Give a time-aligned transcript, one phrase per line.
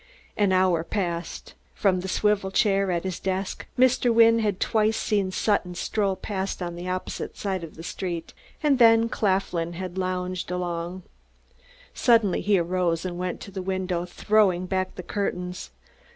[0.35, 1.53] An hour passed.
[1.75, 4.11] From the swivel chair at his desk Mr.
[4.11, 8.33] Wynne had twice seen Sutton stroll past on the opposite side of the street;
[8.63, 11.03] and then Claflin had lounged along.
[11.93, 15.69] Suddenly he arose and went to the window, throwing back the curtains.